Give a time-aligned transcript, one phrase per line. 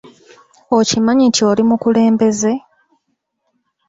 [0.77, 2.53] Okimanyi nti oli mukulembeze?